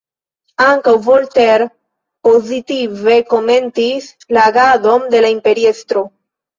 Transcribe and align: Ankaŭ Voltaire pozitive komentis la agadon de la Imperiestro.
Ankaŭ 0.67 0.93
Voltaire 1.07 1.67
pozitive 2.29 3.21
komentis 3.37 4.11
la 4.35 4.51
agadon 4.53 5.11
de 5.17 5.25
la 5.27 5.37
Imperiestro. 5.41 6.09